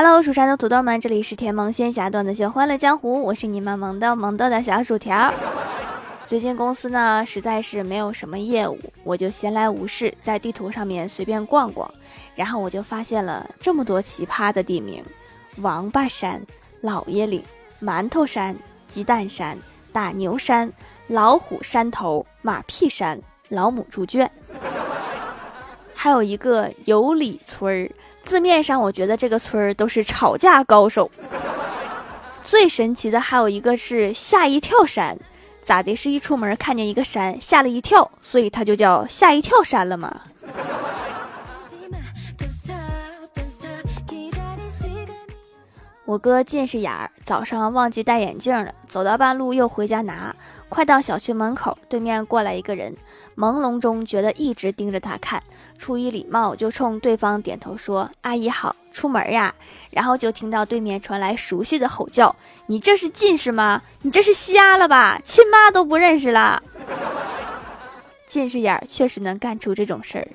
[0.00, 5.34] Hello，蜀山的土豆们，这里是甜萌仙侠段子秀《欢乐江湖》，我是你们萌豆萌豆的小薯条。
[6.24, 11.92] 最近公司呢实在是没有什么业务，我就闲来无事，在地图上面随便逛逛，
[12.36, 15.04] 然后我就发现了这么多奇葩的地名：
[15.56, 16.40] 王八山、
[16.80, 17.42] 老爷岭、
[17.82, 18.56] 馒头山、
[18.86, 19.58] 鸡蛋山、
[19.92, 20.72] 大牛山、
[21.08, 24.30] 老虎山头、马屁山、老母猪圈，
[26.00, 27.90] 还有一个有理村儿。
[28.22, 31.10] 字面上，我觉得这个村儿都是吵架高手。
[32.44, 35.18] 最神奇的还有一个是吓一跳山，
[35.64, 35.96] 咋的？
[35.96, 40.20] 是一出门看见一个山，吓了一跳，所以它就叫吓一跳山了吗？
[46.04, 50.34] 我哥近视眼儿，早上忘记戴眼镜了，走到半路又回家拿。
[50.68, 52.94] 快到小区门口，对面过来一个人，
[53.36, 55.42] 朦胧中觉得一直盯着他看，
[55.78, 59.54] 出于礼貌就冲对方点头说：“阿姨好，出门呀。”
[59.90, 62.36] 然后就听到对面传来熟悉的吼叫
[62.66, 63.82] ：“你这是近视吗？
[64.02, 65.20] 你这是瞎了吧？
[65.24, 66.62] 亲妈都不认识了。”
[68.28, 70.28] 近视眼儿确实能干出这种事儿。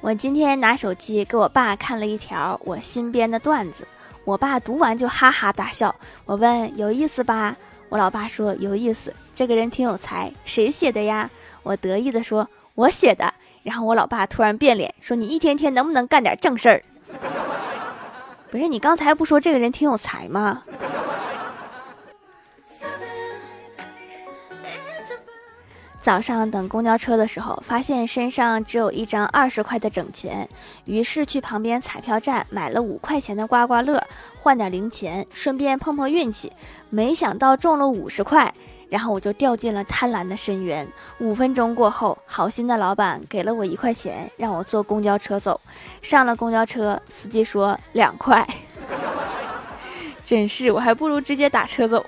[0.00, 3.88] 我今天拿手机给我爸看了一条我新编的段子，
[4.24, 5.94] 我爸读完就哈哈大笑。
[6.24, 7.54] 我问有意思吧？
[7.88, 11.30] 我老爸说有意思，这个人挺有才，谁写的呀？
[11.62, 13.32] 我得意的说我写的。
[13.62, 16.82] 然后我老爸突然变脸说你一天天能不能干点正事儿？
[18.50, 20.62] 不是你刚才不说这个人挺有才吗？
[26.04, 30.46] 早上等公交车的时候，发现身上只有一张二十块的整钱，
[30.84, 34.04] 于是去旁边彩票站买了五块钱的刮刮乐，
[34.38, 36.52] 换点零钱，顺便碰碰运气。
[36.90, 38.52] 没想到中了五十块，
[38.90, 40.86] 然后我就掉进了贪婪的深渊。
[41.20, 45.58] 五分钟过后，好心的老板给了我一块钱，让我坐公交车走。
[46.02, 48.46] 上了公交车，司机说两块，
[50.22, 52.04] 真是我还不如直接打车走。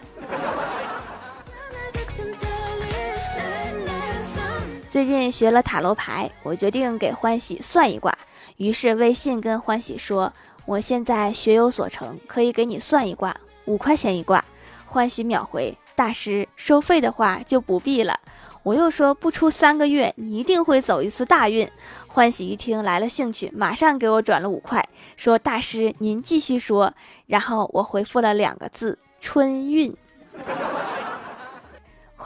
[4.97, 8.17] 最近学了塔罗牌，我决定给欢喜算一卦。
[8.57, 10.33] 于是微信跟欢喜说
[10.65, 13.37] ：“我现在学有所成，可以给你算一卦，
[13.67, 14.43] 五块钱一卦。”
[14.87, 18.19] 欢喜秒回：“大师，收费的话就不必了。”
[18.65, 21.71] 我又说：“不出三个月，你一定会走一次大运。”
[22.09, 24.83] 欢喜一听来了兴趣，马上给我转了五块，
[25.19, 26.95] 说：“大师您继续说。”
[27.29, 29.95] 然后我回复了两个字：“春运。”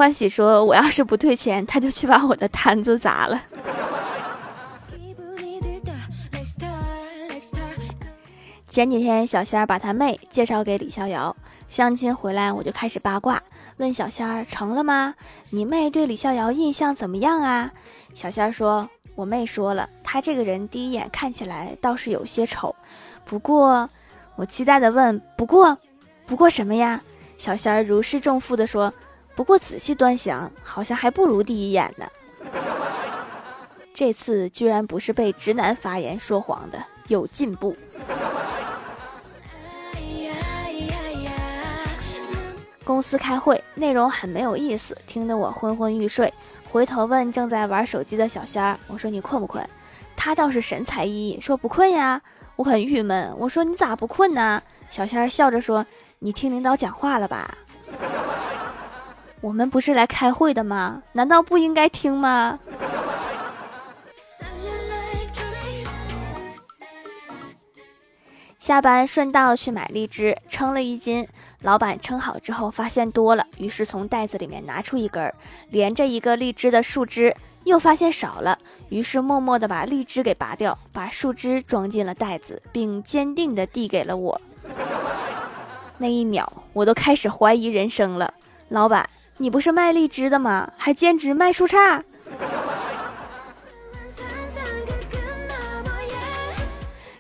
[0.01, 3.43] 欢喜说：“我要是不退钱，他就去把我的摊子砸了。”
[8.71, 11.37] 前几天，小仙儿把他妹介绍给李逍遥，
[11.69, 13.43] 相亲回来，我就开始八卦，
[13.77, 15.15] 问小仙儿成了吗？
[15.51, 17.71] 你妹对李逍遥印象怎么样啊？
[18.15, 22.75] 小仙儿说：“我妹说了，他这个人第一眼看起来倒是有些丑，
[23.27, 23.91] 不过……”
[24.37, 25.77] 我期待的问：“不过，
[26.25, 27.03] 不过什么呀？”
[27.37, 28.91] 小仙儿如释重负的说。
[29.35, 32.07] 不过仔细端详，好像还不如第一眼呢。
[33.93, 37.77] 这次居然不是被直男发言说谎的，有进步。
[42.85, 46.33] 公司开会，内容很没有意思，听得我昏昏欲睡。
[46.69, 49.65] 回头问正在玩手机的小仙儿：“我说你困不困？”
[50.17, 52.21] 他倒是神采奕奕，说不困呀。
[52.57, 54.63] 我很郁闷，我说你咋不困呢？
[54.91, 55.87] 小仙儿笑着说
[56.19, 57.49] ：“你听领导讲话了吧？”
[59.41, 61.03] 我们不是来开会的吗？
[61.13, 62.59] 难道不应该听吗？
[68.59, 71.27] 下班顺道去买荔枝，称了一斤。
[71.63, 75.33] 老板称好之后发现多了，于是从袋子里面拿出一根
[75.71, 77.35] 连着一个荔枝的树枝，
[77.65, 78.59] 又发现少了，
[78.91, 84.41] 于是默默的把荔枝给拔掉，把树枝装进了袋子，并坚定的递给了我。
[85.99, 88.33] 那一秒，我都开始怀疑人生了，
[88.69, 89.09] 老板。
[89.43, 90.71] 你不是卖荔枝的吗？
[90.77, 92.03] 还兼职卖树杈。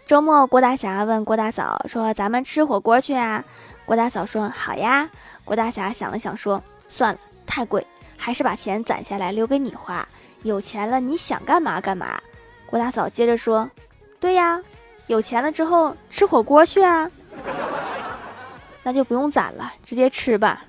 [0.05, 3.43] 周末，郭大侠问郭大嫂说：“咱们吃火锅去啊？”
[3.87, 5.09] 郭大嫂说：“好呀。”
[5.47, 7.87] 郭大侠想了想说：“算了，太贵，
[8.19, 10.06] 还是把钱攒下来留给你花。
[10.43, 12.21] 有钱了，你想干嘛干嘛。”
[12.69, 13.71] 郭大嫂接着说
[14.21, 14.61] ：“对呀，
[15.06, 17.11] 有钱了之后吃火锅去啊。”
[18.85, 20.62] 那就不用攒了，直接吃吧。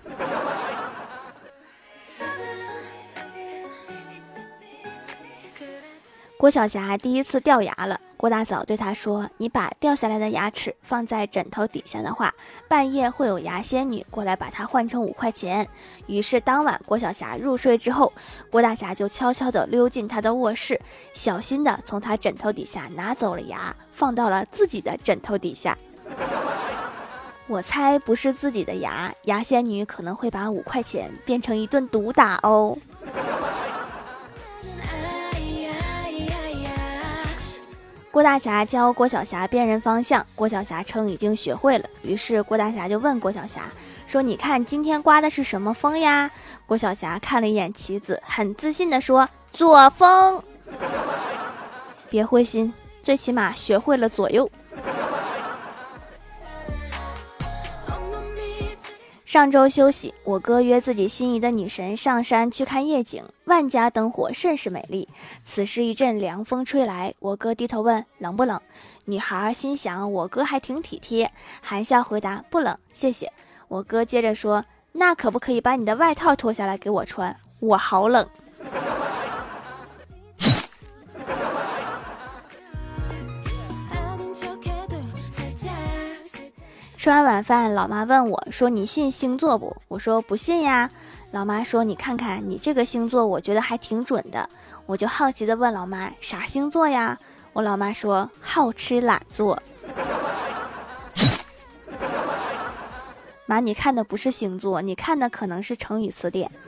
[6.41, 12.33] 郭晓霞第一次掉牙了，郭大嫂对她说：“你把掉下来的牙齿放在枕头底下的话，
[12.67, 15.67] 半夜会有牙仙女过来把它换成五块钱。”
[16.07, 18.11] 于是当晚郭晓霞入睡之后，
[18.49, 20.81] 郭大侠就悄悄地溜进她的卧室，
[21.13, 25.77] 小心地从她枕头底下拿走了牙，放到了自己的枕头底下。
[27.45, 32.75] 我猜不是自己的牙，牙仙女可能会把五块钱变成一顿毒打哦。
[38.11, 41.85] 郭大侠教郭小霞辨认方向，郭小霞称已经学会了。
[42.01, 43.61] 于是郭大侠就问郭小霞
[44.05, 46.29] 说：“你看今天刮的是什么风呀？”
[46.67, 50.43] 郭小霞看了一眼棋子，很自信的说：“左风。”
[52.11, 54.49] 别灰心，最起码学会了左右。
[59.31, 65.07] 上周休息，我哥约自己心仪的女神上山去看夜景，万家灯火甚是美丽。
[65.45, 68.59] 此时一阵凉风吹来，我哥低头问冷不冷？
[69.05, 71.31] 女孩心想我哥还挺体贴，
[71.61, 73.31] 含笑回答不冷，谢谢。
[73.69, 77.33] 我哥接着说，那可不可以把你的外套脱下来给我穿？
[77.61, 78.27] 我好冷。
[87.01, 90.87] 吃完晚饭，老妈问我说：“你信星座不？”我说：“不信呀。”
[91.33, 94.47] 老妈说：“你看看你这个星座，我觉得还挺准的。”
[94.85, 97.17] 我就好奇的问老妈：“啥星座呀？”
[97.53, 99.59] 我老妈说：“好吃懒做。
[103.49, 106.51] ”妈，你看的不是星座，你看的可能是成语词典。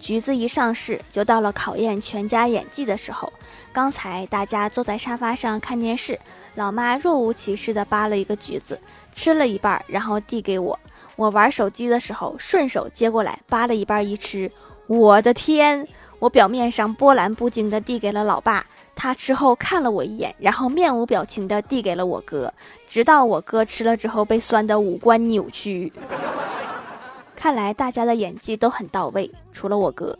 [0.00, 3.30] 橘子一上市，就到了考验全家演技的时候。
[3.72, 6.18] 刚才大家坐在沙发上看电视，
[6.56, 8.80] 老妈若无其事地扒了一个橘子，
[9.14, 10.78] 吃了一半，然后递给我。
[11.14, 14.50] 我玩手机的时候，顺手接过来扒了一半一吃。
[14.86, 15.86] 我的天！
[16.18, 22.52] 我表面上波澜不惊地递给了老爸，他吃后看了我一眼，然后面无表情地递给了我哥，
[22.88, 25.92] 直到我哥吃了之后被酸得五官扭曲。
[27.36, 30.18] 看来大家的演技都很到位，除了我哥。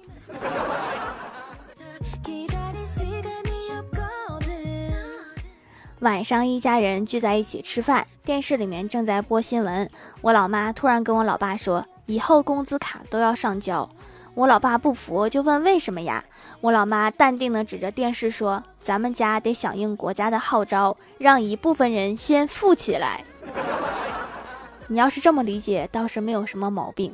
[6.01, 9.91] 晚上一家人聚在一起吃饭，电视里面正在播新闻。
[10.23, 13.87] 我老妈突然跟我老爸说：“以后工资卡都要上交。”
[14.33, 16.25] 我老爸不服，就问为什么呀？
[16.63, 23.23] 我老妈淡定的指着电视说：“咱们家得响应国家的号召，让一部分人先富起来。”
[24.89, 27.13] 你要是这么理解，倒是没有什么毛病。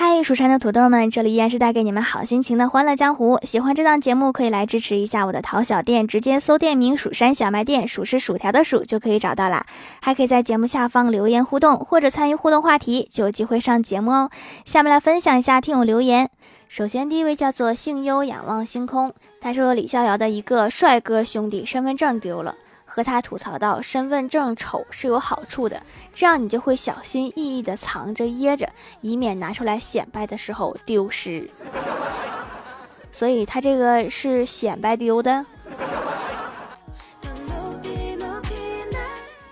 [0.00, 3.36] 嗨，蜀山的土豆们，这里依然是带给你们好心情的欢乐江湖。
[3.42, 9.66] 喜欢这档节目，可以来支持一下我的淘小店，直接搜店名“蜀山小卖店”，数是薯条的数就可以找到啦。
[10.00, 14.30] 还可以在节目下方留言互动，或者参与互动话题，就有机会上节目哦。
[14.64, 16.30] 下面来分享一下听友留言。
[16.68, 22.54] 首先，第一位叫做幸优仰望星空，他说李逍遥的一个帅哥兄弟身份证丢了，
[22.98, 25.80] 和他吐槽到身份证丑是有好处的，
[26.12, 28.68] 这样你就会小心翼翼的藏着掖着，
[29.02, 31.48] 以免拿出来显摆的时候丢失。
[33.12, 35.46] 所以他这个是显摆丢的。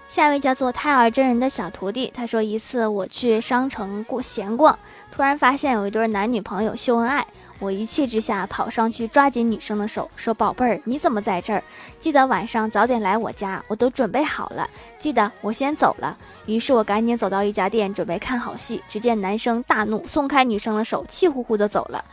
[0.08, 4.76] 下一位叫做胎儿真人的小徒弟，他说一次我去商城过闲逛，
[5.12, 7.24] 突然发现有一对男女朋友秀恩爱，
[7.58, 11.62] 我一气之下跑上去抓紧女生的手，说宝贝儿你怎么在这儿？
[11.98, 14.68] 记得晚上早点来我家，我都准备好了。
[14.98, 16.16] 记得我先走了。
[16.44, 22.04] 于是我赶紧走到一家店准备看好戏，只见男生大怒，松开女生的手，气呼呼的走了。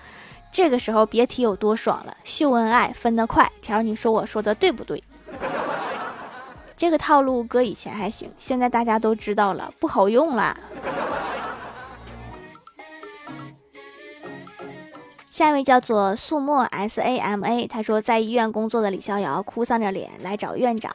[0.52, 3.52] 这个时候别提有多爽了，秀恩爱分得快。
[3.62, 5.04] 条你说我说的对不对？
[6.78, 10.58] 这个套路搁以前还行，现在大家都知道了，不好用了。
[15.34, 20.94] 下一位叫做素墨 S A M A，他说在医院工作的李逍遥哭丧着脸来找院长。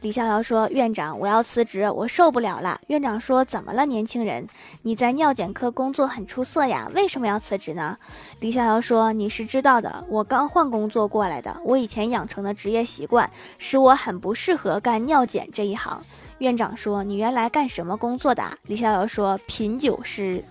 [0.00, 4.44] 李逍遥说：“院长，我要辞职，我受不了了。”院长说：“怎么了，年轻人？
[4.82, 7.96] 你在尿检科工作很出色呀，为什么要辞职呢？”
[8.40, 16.04] 李逍遥说：“你是知道的，我刚换工作过来的，我以前养成的职业习惯使我很不适合干尿检这一行。”
[16.38, 20.42] 院长说：“你原来干什么工作的？”李逍遥说：“品酒师。”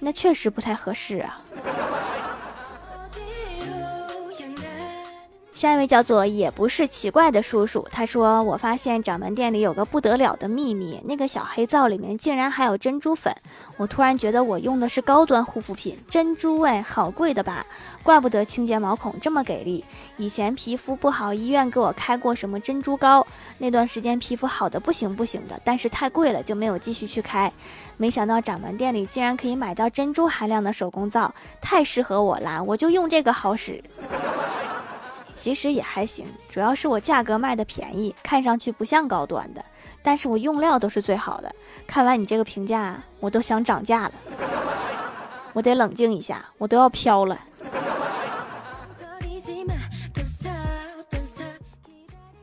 [0.00, 1.40] 那确实不太合适啊。
[5.56, 13.34] 下一位叫做也不是奇怪的叔叔，他说：“我发现掌门店里有个不得了的秘密，那个小黑皂里面竟然还有珍珠粉。
[13.78, 17.64] 我突然觉得我用的是高端护肤品，珍珠哎，好贵的吧？
[18.02, 19.82] 怪不得清洁毛孔这么给力。
[20.18, 27.50] 以前皮肤不好，医院给我开过什么珍珠膏，那段时间皮肤好的不行不行的，但是太贵了，就没有继续去开。
[27.96, 33.82] 没想到掌门店里竟然可以买到珍珠含量的手工皂，太适合我啦，我就用这个好使。”
[35.46, 39.64] 其实也还行，主要是我价格卖的便宜，看上去不像高端的，
[40.02, 41.54] 但是我用料都是最好的。
[41.86, 44.12] 看完你这个评价，我都想涨价了。
[45.52, 47.38] 我得冷静一下，我都要飘了。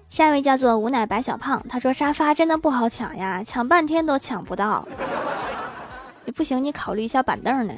[0.10, 4.88] 下一位叫做无奶白小胖，他说沙发真的不好抢呀，抢半天都抢不到。
[6.24, 7.74] 你不行，你考虑一下板凳呢。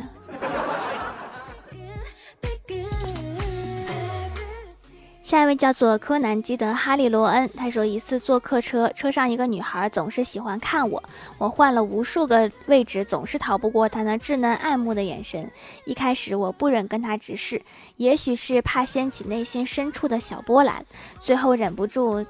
[5.25, 11.03] 下一位叫做柯南基德哈利罗恩，他说一次坐客车，车上一个女孩总是喜欢看我，
[11.39, 15.49] 我换了无数个位置，总是逃不过她那稚嫩爱慕的眼神。
[15.85, 17.59] 一开始我不忍跟她直视，
[17.97, 20.85] 也许是怕掀起内心深处的小波澜，
[21.19, 22.23] 最后忍不住。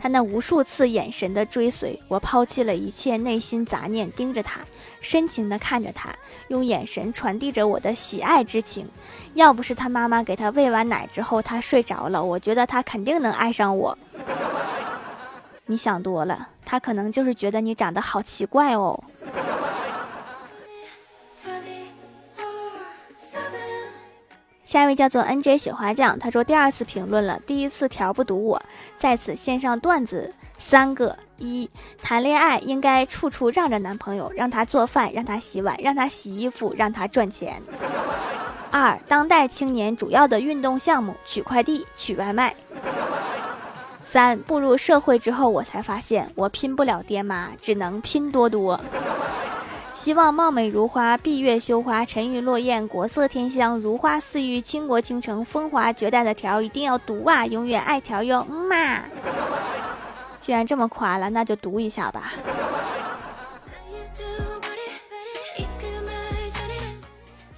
[0.00, 4.60] 他那无数次眼神的追随，我抛弃了一切内心杂念，盯着他，
[5.00, 6.10] 深情地看着他，
[6.48, 8.86] 用眼神传递着我的喜爱之情。
[9.34, 13.98] 要不是他妈妈给他喂完奶之后，他睡着了，我觉得他肯定能爱上我。
[15.66, 19.02] 你想多了，他可能就是觉得你长得好奇怪哦。
[24.68, 28.62] 下一位叫做 N J 雪花酱，他说第二次评论了，第一次条不读我，
[28.98, 31.70] 在此献上段子三个：一、
[32.02, 37.54] 谈恋爱应该处处让着男朋友，让他做饭，让他洗碗，让他洗衣服，让他赚钱；
[38.70, 42.50] 二、当代青年主要的运动项目取快递、取外卖；
[44.04, 48.78] 三、步入社会之后，我才发现我拼不了爹妈，只能拼多多。
[50.08, 57.44] 希望貌美如花，闭月羞花，沉鱼落雁，国色天香，如花似玉，倾国倾城，风华绝代的条一定要读啊！
[57.44, 59.02] 永远爱条哟，嗯嘛。
[60.40, 62.32] 既然这么夸了，那就读一下吧。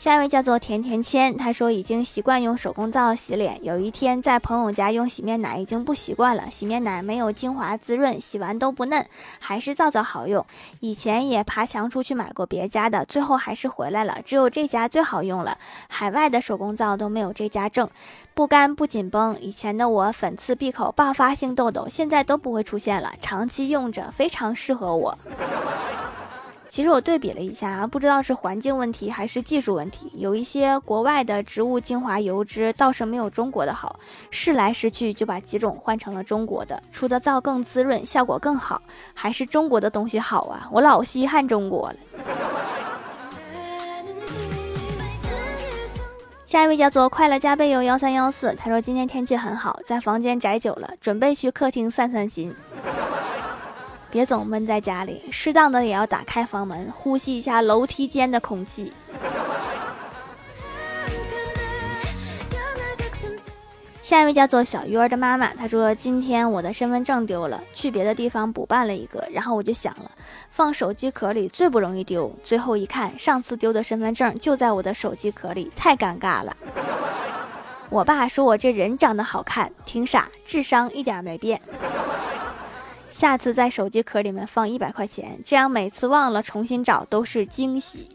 [0.01, 9.05] 下一位叫做甜甜签，他说已经习惯用手工皂洗脸，有一天在朋友家用洗面奶已经不习惯了，洗面奶没有精华滋润，洗完都不嫩，
[9.39, 10.47] 还是皂皂好用。
[10.81, 15.59] 以前也爬墙出去买过别家的，最后还是回来了，只有这家最好用了，
[15.91, 17.87] 海外的手工皂都没有这家正，
[18.33, 19.37] 不干不紧绷。
[19.39, 25.19] 以前的我粉刺闭口爆发性痘痘，现在都不会出现了，长期用着非常适合我。
[26.71, 33.99] 其实我对比了一下啊，不知道是环境问题还是技术问题，有一些国外的植物精华油脂倒是没有中国的好，
[34.31, 38.81] 试来试去就把几种换成了中国的，出的皂更滋润，效果更好，
[39.13, 40.69] 还是中国的东西好啊！
[40.71, 41.97] 我老稀罕中国了。
[46.47, 52.55] 下一位叫做快乐加倍哟幺三幺四，他说今天天气很好，在房间宅久了，准备去客厅散散心。
[54.11, 58.93] 别总闷在家里，适当的也要打开房门，呼吸一下楼梯间的空气。
[64.03, 70.11] 下一位叫做小鱼儿的妈妈，她说：“今天我的身份证丢了，去别的地方补办了一个，然后我就想了，
[70.51, 72.35] 放手机壳里最不容易丢。
[72.43, 76.57] 最后一看，上次丢的身份证就在我的手机壳里，太尴尬了。
[77.89, 81.61] 我爸说我这人长得好看，挺傻，智商一点没变。”
[83.21, 88.09] 下次在手机壳里面放一百块钱，这样每次忘了重新找都是惊喜。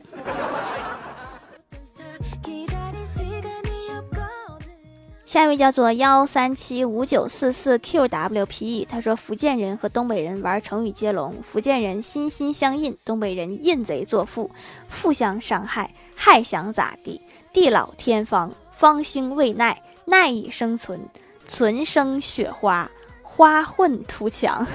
[5.27, 14.50] 下一位叫做幺三七五九四四 qwpe，他说福建人和东北人玩成语接龙，福建人心心相印，东北人印贼作父，
[14.89, 17.21] 互相伤害，还想咋地？
[17.53, 21.00] 地老天荒，方兴未艾，奈以生存，
[21.45, 22.89] 存生雪花。
[23.35, 24.65] 花混图强，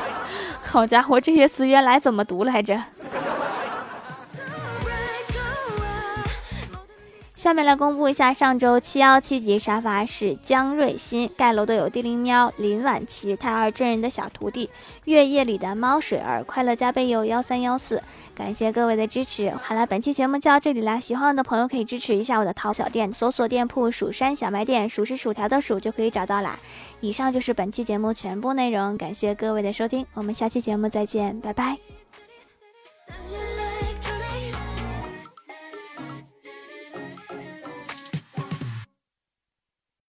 [0.62, 2.78] 好家伙，这些词原来怎么读来着？
[7.42, 14.70] 下面来公布一下上周七幺七级沙发是江瑞鑫盖楼的有地灵喵、林婉琪、太二真人的小徒弟、
[15.06, 18.00] 月夜里的猫水儿、快乐加倍有幺三幺四，
[18.32, 19.50] 感谢各位的支持。
[19.60, 26.56] 好了，本期节目就到这里啦，喜欢我的朋友可以支持一下我的淘小店，搜索店铺“蜀山小卖店”，数是薯条的数就可以找到啦。
[27.00, 31.76] 以上就是本期节目全部内容，感谢各位的收听，我们下期节目再见，拜拜。